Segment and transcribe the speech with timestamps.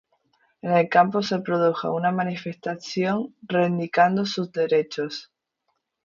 [0.63, 5.31] En el campo se produjo una manifestación reivindicando sus derechos.